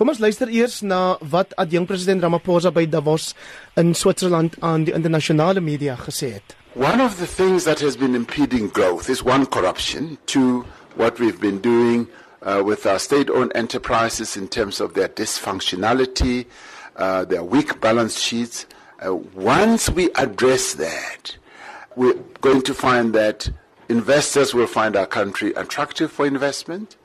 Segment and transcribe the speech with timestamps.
[0.00, 1.50] Kom ons luister eers na wat
[2.24, 3.34] Ramaphosa by Davos
[3.76, 3.90] in
[4.64, 6.54] aan die internasionale media gesê het.
[6.72, 10.64] One of the things that has been impeding growth is one corruption, two
[10.96, 12.08] what we've been doing
[12.40, 16.46] uh, with our state-owned enterprises in terms of their dysfunctionality,
[16.96, 18.64] uh, their weak balance sheets.
[19.04, 21.36] Uh, once we address that,
[21.94, 23.50] we're going to find that
[23.90, 26.96] investors will find our country attractive for investment.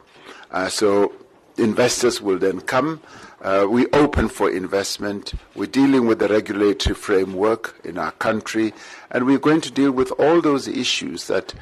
[0.52, 1.12] Uh, so
[1.58, 3.02] investors will then come.
[3.42, 5.34] Uh, we open for investment.
[5.56, 8.74] We're dealing with the regulatory framework in our country,
[9.12, 11.54] and we're going to deal with all those issues that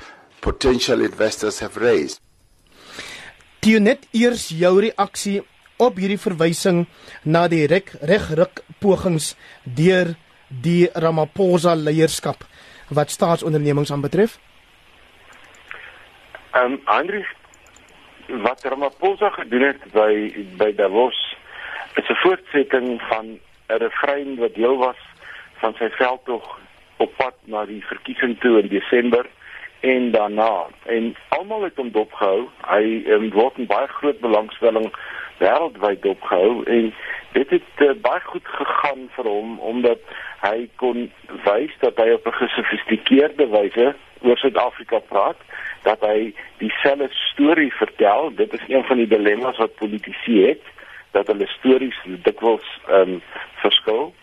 [0.42, 2.20] potential investors have raised.
[3.64, 5.42] Toe net eers jou reaksie
[5.80, 6.84] op hierdie verwysing
[7.24, 9.34] na die reg regruk pogings
[9.64, 10.16] deur
[10.50, 12.44] die Ramaphosa leierskap
[12.94, 14.36] wat staatsondernemings aanbetref?
[16.54, 17.24] Ehm um, Andri
[18.42, 21.36] wat Ramaphosa gedoen het by by Davos
[21.96, 23.26] is 'n voortsetting van
[23.68, 24.98] 'n refrein wat deel was
[25.62, 26.60] van sy veldtog
[26.98, 29.26] op pad na die verkiesing toe in Desember
[29.80, 32.50] en daarna en almal het hom dopgehou.
[32.68, 34.94] Hy um, word 'n baie groot belangstelling
[35.38, 36.94] wêreldwyd dopgehou en
[37.34, 40.00] dit het uh, baie goed gegaan vir hom omdat
[40.44, 41.12] hy kon
[41.46, 45.40] wys dat hy op 'n gesofistikeerde wyse oor Suid-Afrika praat,
[45.84, 48.32] dat hy dieselfde storie vertel.
[48.36, 50.62] Dit is een van die dilemma's wat politici het
[51.12, 53.22] dat hulle stories dikwels ehm um,
[53.62, 54.14] verskil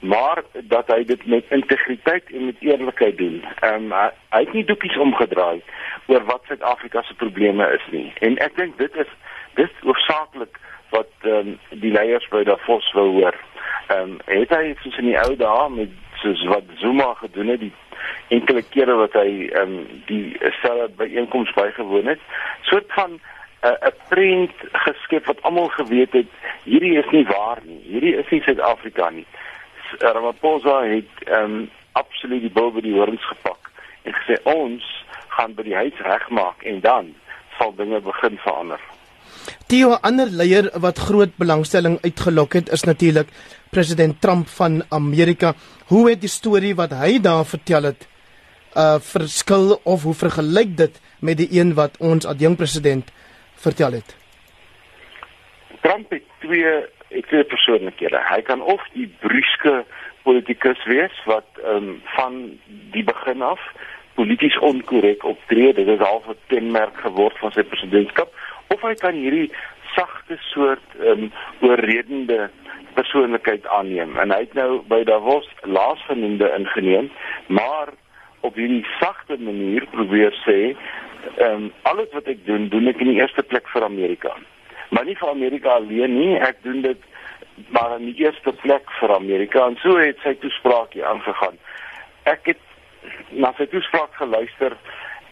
[0.00, 3.44] maar dat hy dit met integriteit en met eerlikheid doen.
[3.60, 5.62] Ehm um, hy, hy het nie doekies omgedraai
[6.06, 8.12] oor wat Suid-Afrika se probleme is nie.
[8.20, 9.10] En ek dink dit is
[9.54, 10.58] dis oorsaaklik
[10.90, 13.36] wat um, die leiers by Davos wil hoor.
[13.90, 17.60] Ehm um, het hy soos in die ou dae met soos wat Zuma gedoen het
[17.60, 17.72] die
[18.34, 22.22] enkele kere wat hy ehm um, die selle byeenkomste bygewoon het,
[22.70, 23.20] soort van 'n
[23.66, 24.56] uh, 'n prent
[24.86, 26.30] geskep wat almal geweet het
[26.64, 27.80] hierdie is nie waar nie.
[27.82, 29.26] Hierdie is nie Suid-Afrika nie.
[29.98, 33.70] Ramaphosa het ehm um, absoluut die bil by die horings gepak
[34.02, 37.14] en gesê ons gaan by die huis regmaak en dan
[37.58, 38.80] sal dinge begin verander.
[39.70, 43.28] Die ander leier wat groot belangstelling uitgelok het is natuurlik
[43.70, 45.54] president Trump van Amerika.
[45.86, 48.08] Hoe het die storie wat hy daar vertel het
[48.76, 53.10] uh verskil of hoe vergelyk dit met die een wat ons adjunk president
[53.54, 54.16] vertel het?
[55.82, 56.74] Trump het twee
[57.10, 58.20] ek twee persoonlikhede.
[58.28, 59.84] Hy kan of die bruske
[60.22, 62.36] politikus wees wat ehm um, van
[62.94, 63.60] die begin af
[64.20, 65.72] polities onkorrek optree.
[65.74, 68.28] Dit is al 'n kenmerk geword van sy presidentskap
[68.74, 69.50] of hy kan hierdie
[69.96, 72.50] sagte soort ehm um, oorredende
[72.94, 74.16] persoonlikheid aanneem.
[74.18, 77.10] En hy het nou by Davos laasgenoemde ingeneem,
[77.46, 77.88] maar
[78.40, 80.60] op hierdie sagte manier probeer sê
[81.36, 84.36] ehm um, alles wat ek doen, doen ek in die eerste plek vir Amerika
[84.90, 86.34] maar nie vir Amerika alleen nie.
[86.38, 87.08] Ek doen dit
[87.74, 91.58] maar in die eerste plek vir Amerika en so het sy toespraak hier aangegaan.
[92.30, 92.62] Ek het
[93.30, 94.76] na sy toespraak geluister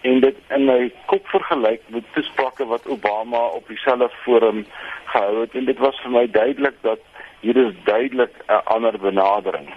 [0.01, 4.65] en dit in my kop vergelyk met toesprake wat Obama op dieselfde forum
[5.05, 7.01] gehou het en dit was vir my duidelik dat
[7.41, 9.69] hier is duidelik 'n ander benadering.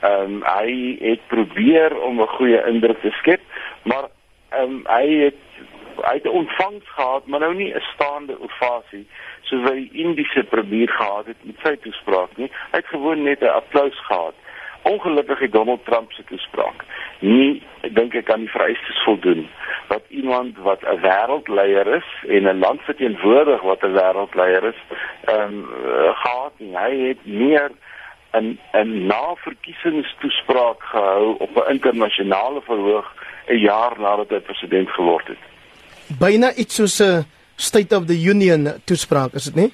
[0.00, 3.40] Ehm um, hy het probeer om 'n goeie indruk te skep,
[3.82, 4.08] maar
[4.48, 5.40] ehm um, hy het
[6.00, 9.06] hy het ontvangs gehad, maar nou nie 'n staande ovasie
[9.42, 12.50] soos hy Indiese premier gehad het met sy toespraak nie.
[12.70, 14.34] Hy het gewoon net 'n applous gehad.
[14.82, 16.84] Ongelukkig het Donald Trump se toespraak
[17.20, 19.48] nie, dink ek kan die vereistes voldoen
[19.88, 24.80] wat iemand wat 'n wêreldleier is en 'n land verteenwoordig wat 'n wêreldleier is,
[25.24, 25.66] ehm um,
[26.14, 26.76] gehad nie.
[26.76, 27.70] Hy het meer
[28.32, 33.06] 'n 'n naverkiesingstoespraak gehou op 'n internasionale verhoog
[33.48, 35.50] 'n jaar nadat hy president geword het
[36.18, 37.24] byna iets soos 'n
[37.56, 39.72] State of the Union toespraak, is dit nie?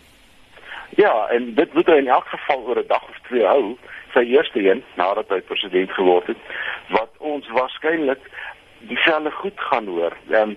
[0.96, 3.76] Ja, en dit moet hy in elk geval oor 'n dag of twee hou,
[4.14, 6.40] sy eerste een nadat hy president geword het,
[6.88, 8.22] wat ons waarskynlik
[8.78, 10.16] dieselfde goed gaan hoor.
[10.30, 10.56] Ehm um,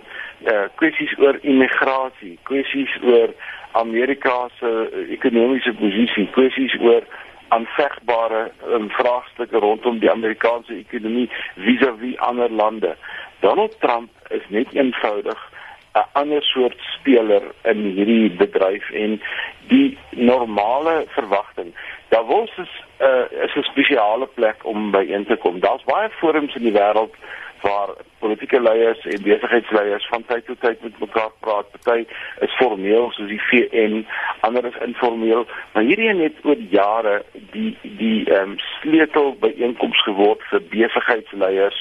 [0.52, 3.28] uh, kwessies oor immigrasie, kwessies oor
[3.72, 4.70] Amerika se
[5.10, 7.04] ekonomiese posisie, kwessies oor
[7.48, 12.96] aanvegbare um, vraagstukke rondom die Amerikaanse ekonomie vis-à-vis -vis ander lande.
[13.40, 15.48] Donald Trump is net eenvoudig
[15.94, 19.20] 'n ander soort speler in hierdie bedryf en
[19.68, 21.74] die normale verwagting.
[22.10, 25.60] Was is 'n uh, is 'n spesiale plek om by in te kom.
[25.60, 27.14] Daar's baie forums in die wêreld
[27.60, 27.88] waar
[28.18, 31.70] politieke leiers en besigheidsleiers van tyd tot tyd met mekaar praat.
[31.70, 32.04] Party
[32.40, 34.06] is formeel soos die VN,
[34.40, 40.10] ander is informeel, maar hierdie een het oor jare die die ehm um, sleutel byeenkomste
[40.10, 41.80] geword vir besigheidsleiers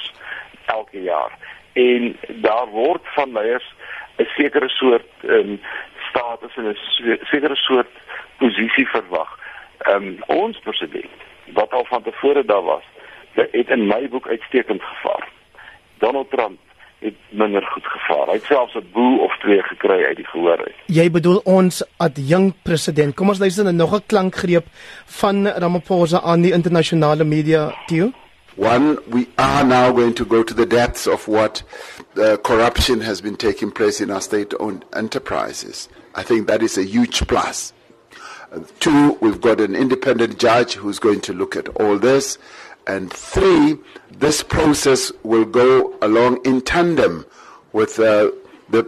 [0.66, 1.38] elke jaar.
[1.74, 3.74] En daar word van leiers
[4.20, 5.60] 'n sekere soort um,
[6.10, 6.78] status en 'n
[7.32, 7.94] sekere soort
[8.38, 9.40] posisie verwag.
[9.78, 11.18] Ehm um, ons president
[11.54, 12.84] wat al van tevore daar was,
[13.34, 15.28] het in my boek uitstekend gevaar.
[15.98, 16.60] Donald Trump
[17.00, 18.28] het minder goed gevaar.
[18.28, 20.76] Hy het selfs 'n boe of twee gekry uit die gehoor uit.
[20.86, 23.16] Jy bedoel ons adjunk president.
[23.16, 24.66] Kom ons luister na nog 'n klankgreep
[25.06, 28.12] van Ramaphosa aan die internasionale media toe.
[28.56, 31.64] One, we are now going to go to the depths of what
[32.18, 35.88] uh, corruption has been taking place in our state-owned enterprises.
[36.16, 37.74] I think that is a huge plus.
[38.52, 42.38] Uh, two, we've got an independent judge who's going to look at all this.
[42.88, 43.78] And three,
[44.12, 47.26] this process will go along in tandem
[47.72, 48.32] with uh,
[48.70, 48.84] the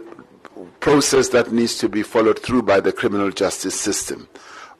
[0.80, 4.28] process that needs to be followed through by the criminal justice system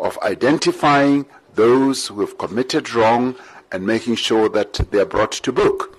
[0.01, 1.25] of identifying
[1.55, 3.37] those who have committed wrong
[3.73, 5.91] and making sure that they are brought to book.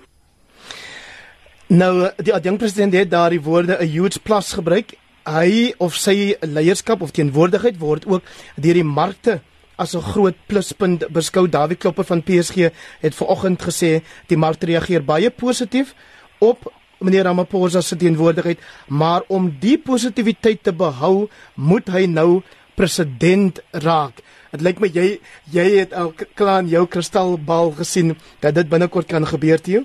[1.66, 4.94] Nou die adjunkt president het daardie woorde 'n huge plus gebruik.
[5.24, 8.22] Hy of sy leierskap of teenwoordigheid word ook
[8.56, 9.40] deur die markte
[9.76, 11.48] as 'n groot pluspunt beskou.
[11.48, 15.94] Dawie Klopper van PSG het vanoggend gesê die mark reageer baie positief
[16.38, 22.42] op meneer Ramaphosa se teenwoordigheid, maar om die positiwiteit te behou, moet hy nou
[22.74, 24.22] president raak.
[24.54, 25.16] Dit lyk my jy
[25.50, 28.12] jy het al klaar in jou kristalbal gesien
[28.44, 29.82] dat dit binnekort kan gebeur te jou.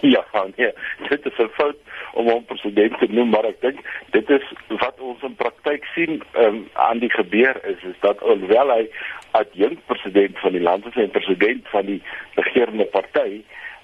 [0.00, 0.22] Ja,
[0.56, 0.72] nee,
[1.08, 1.76] dit is 'n fout
[2.14, 3.78] om hom president te noem, maar ek dink
[4.16, 8.72] dit is wat ons in praktyk sien um, aan die gebeur is is dat alhoewel
[8.72, 8.88] hy
[9.30, 12.02] adjunkt president van die land is en president van die
[12.34, 13.42] regerende party,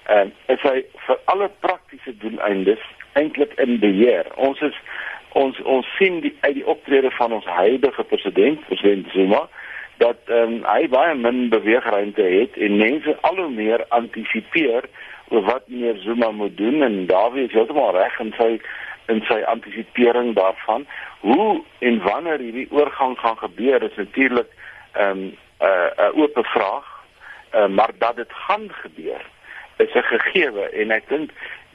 [0.09, 2.81] um, is hy vir alle praktiese doeleindes
[3.13, 4.25] eintlik in beheer.
[4.35, 4.77] Ons is
[5.33, 9.49] ons ons sien die uit die optrede van ons huidige president, president Zuma,
[9.97, 14.87] dat um, hy baie min beweegruimte het en mense al hoe meer antisipeer
[15.29, 18.59] oor wat meneer Zuma moet doen en Dawie is heeltemal reg in sy
[19.11, 20.85] in sy antisipering daarvan.
[21.19, 24.49] Hoe en wanneer hierdie oorgang gaan gebeur is natuurlik
[24.95, 25.21] 'n um,
[25.59, 26.93] 'n uh, uh, oop vraag
[27.53, 29.21] uh, maar dat dit gaan gebeur
[29.77, 31.31] is 'n gegewe en ek dink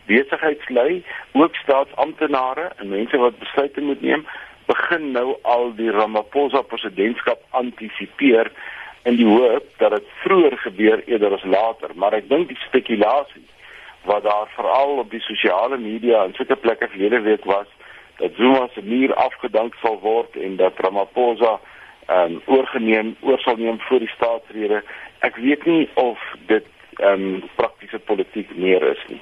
[0.06, 4.26] besigheidslui ook staatsamptenare en mense wat besluite moet neem
[4.68, 8.52] begin nou al die Ramaphosa presidentskap antisipeer
[9.08, 13.46] in die hoop dat dit vroeër gebeur eerder as later, maar ek dink die spekulasie
[14.08, 17.68] wat daar veral op die sosiale media en sulke plekke verlede week was
[18.18, 21.58] dat Zuma se muur afgedank sal word en dat Ramaphosa
[22.08, 24.82] ehm um, oorgeneem oor sal neem voor die staatsrede.
[25.20, 26.66] Ek weet nie of dit
[26.96, 29.20] ehm um, praktiese politiek meer is nie.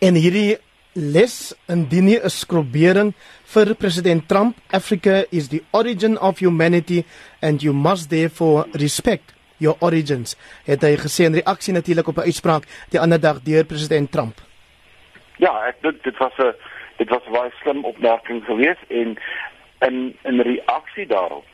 [0.00, 0.56] En hierdie
[0.96, 3.14] les indien nie 'n skrobering
[3.54, 7.04] vir president Trump Africa is the origin of humanity
[7.42, 12.28] and you must therefore respect your origins het hy gesê in reaksie natuurlik op 'n
[12.28, 14.40] uitspraak die ander dag deur president Trump.
[15.38, 16.54] Ja ek dink dit was 'n
[16.96, 19.16] dit was 'n baie slim opmerking geweest en
[19.80, 21.44] in in reaksie daarop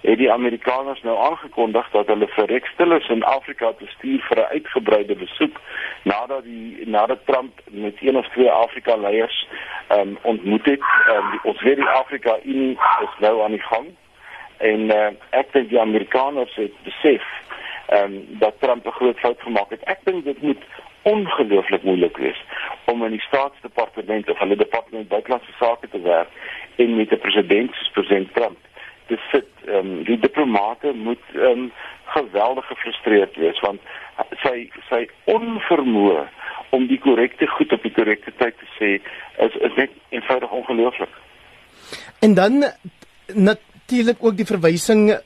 [0.00, 4.52] het die Amerikaners nou aangekondig dat hulle vir Rex Tillerson Afrika te stuur vir 'n
[4.56, 5.60] uitgebreide besoek
[6.02, 9.48] nadat die nadat Trump met een of twee Afrika leiers
[9.88, 10.82] um, ontmoet het.
[11.08, 13.86] Um, die, ons weet die Afrika Unie is nou aan die gang
[14.56, 17.24] en uh, ek dink die Amerikaners het besef
[17.92, 19.82] um, dat Trump 'n groot fout gemaak het.
[19.84, 20.64] Ek dink dit moet
[21.02, 22.44] ongelooflik moeilik wees
[22.84, 26.28] om in die staatsdepartement of hulle departement buitelandse sake te werk
[26.76, 28.56] en met 'n president soos president Trump
[29.10, 29.48] te sit.
[29.66, 31.72] Ehm um, die diplomate moet ehm um,
[32.10, 33.80] geweldig gefrustreerd wees want
[34.42, 36.24] sy sy onvermoë
[36.76, 38.90] om die korrekte goed op die korrekte tyd te sê
[39.46, 41.12] is is net eenvoudig ongelooflik.
[42.20, 42.64] En dan
[43.34, 45.20] natuurlik ook die verwysing eh,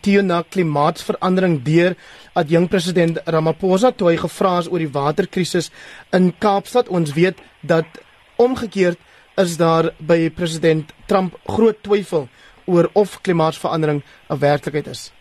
[0.00, 1.96] teen na klimaatsverandering deur
[2.34, 5.70] ad jong president Ramaphosa toe hy gevra is oor die waterkrisis
[6.14, 6.88] in Kaapstad.
[6.88, 8.02] Ons weet dat
[8.36, 8.98] omgekeerd
[9.36, 12.28] is daar by president Trump groot twyfel
[12.66, 15.12] oor of klimaatsverandering 'n werklikheid is.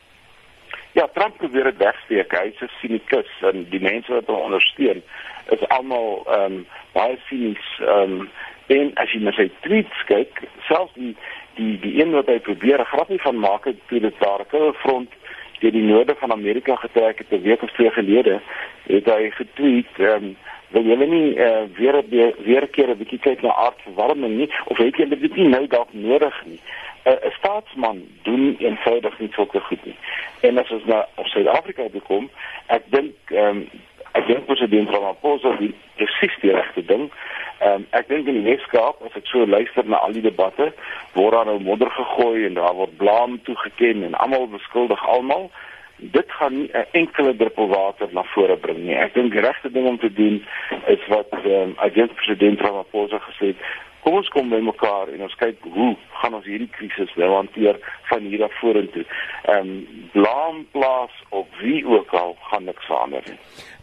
[0.91, 2.31] Ja, Trump probeer dit wegsteek.
[2.31, 5.03] Hy's 'n sinikus en die mense wat hom ondersteun
[5.49, 8.29] is almal ehm um, baie sinies ehm um,
[8.67, 11.15] en as jy na sy tweets kyk, selfs die
[11.55, 14.73] die die een wat hy probeer 'n grappie van maak het toe dit daar 'n
[14.73, 15.11] front
[15.59, 18.41] deur die noorde van Amerika getrek het 'n week of twee gelede,
[18.87, 20.35] het hy getweet ehm um,
[20.69, 22.03] wil julle nie uh, weer
[22.43, 25.93] weer keer 'n bietjie kyk na aardverwarming nie of het julle dit nie nou dalk
[25.93, 26.59] nodig nie
[27.05, 29.95] 'n staatsman doen eenvoudig nie sulke goed nie.
[30.41, 32.29] En as ons na Suid-Afrika toe kom,
[32.67, 33.69] ek dink ehm um,
[34.15, 37.11] ek dink president Ramaphosa het presies die regte ding.
[37.59, 40.71] Ehm um, ek dink in die Weskaap as ek so luister na al die debatte,
[41.13, 45.51] word daar nou modder gegooi en daar word blame toegeken en almal beskuldig almal.
[45.97, 48.97] Dit gaan nie 'n enkele druppel water na vore bring nie.
[48.97, 50.45] Ek dink die regte ding om te doen
[50.87, 53.61] is wat ehm um, agent president Ramaphosa gesê het,
[54.05, 57.79] Kom ons kom by mekaar en ons kyk hoe gaan ons hierdie krisis nou hanteer
[58.05, 59.01] van hier af vorentoe.
[59.49, 59.71] Ehm um,
[60.13, 63.39] blaam plaas op wie ook al gaan niks verander nie.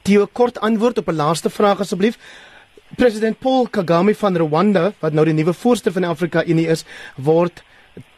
[0.06, 2.16] Die kort antwoord op 'n laaste vraag asseblief.
[2.96, 6.84] President Paul Kagame van Rwanda, wat nou die nuwe voorsteur van die Afrika Unie is,
[7.16, 7.64] word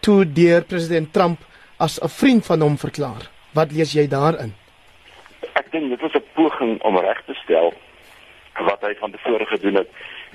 [0.01, 1.41] toe deur president Trump
[1.79, 3.31] as 'n vriend van hom verklaar.
[3.55, 4.53] Wat lees jy daarin?
[5.55, 7.73] Ek dink dit was 'n poging om reg te stel
[8.55, 9.89] wat hy van tevore gedoen het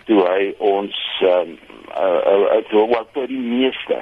[0.10, 1.58] toe hy ons ehm um,
[1.90, 3.98] uh, uh, uh, wat tot die meeste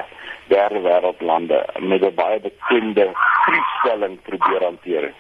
[0.51, 3.11] derde wêreldlande met 'n baie bekende
[3.43, 5.11] kriesstelling probeer hanteer